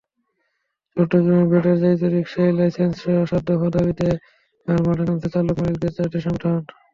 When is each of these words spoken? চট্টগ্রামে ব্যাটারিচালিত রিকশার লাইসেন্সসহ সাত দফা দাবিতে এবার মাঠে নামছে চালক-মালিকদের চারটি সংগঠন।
চট্টগ্রামে 0.97 1.45
ব্যাটারিচালিত 1.51 2.01
রিকশার 2.13 2.49
লাইসেন্সসহ 2.57 3.15
সাত 3.29 3.43
দফা 3.47 3.67
দাবিতে 3.75 4.07
এবার 4.67 4.81
মাঠে 4.85 5.03
নামছে 5.07 5.27
চালক-মালিকদের 5.33 5.91
চারটি 5.97 6.19
সংগঠন। 6.21 6.53